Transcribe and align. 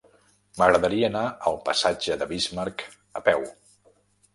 M'agradaria 0.61 1.11
anar 1.11 1.21
al 1.51 1.61
passatge 1.69 2.21
de 2.25 2.31
Bismarck 2.35 2.87
a 3.23 3.27
peu. 3.33 3.51